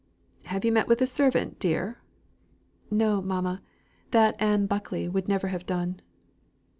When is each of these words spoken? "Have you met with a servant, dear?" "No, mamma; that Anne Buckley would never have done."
"Have 0.45 0.65
you 0.65 0.71
met 0.71 0.87
with 0.87 0.99
a 1.03 1.05
servant, 1.05 1.59
dear?" 1.59 2.01
"No, 2.89 3.21
mamma; 3.21 3.61
that 4.09 4.35
Anne 4.41 4.65
Buckley 4.65 5.07
would 5.07 5.27
never 5.27 5.49
have 5.49 5.67
done." 5.67 6.01